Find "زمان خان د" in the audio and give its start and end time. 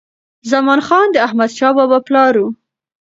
0.51-1.15